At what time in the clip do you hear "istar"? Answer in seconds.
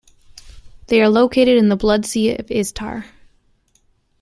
2.49-3.05